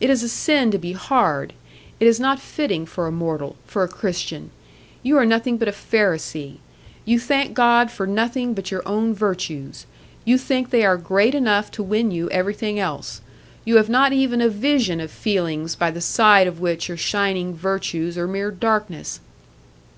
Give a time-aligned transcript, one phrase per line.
[0.00, 1.52] It is a sin to be hard;
[2.00, 4.50] it is not fitting for a mortal, for a Christian.
[5.02, 6.56] You are nothing but a Pharisee.
[7.04, 9.84] You thank God for nothing but your own virtues;
[10.24, 13.20] you think they are great enough to win you everything else.
[13.66, 17.54] You have not even a vision of feelings by the side of which your shining
[17.54, 19.20] virtues are mere darkness!"